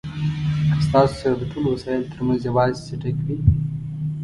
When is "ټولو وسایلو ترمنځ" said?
1.51-2.39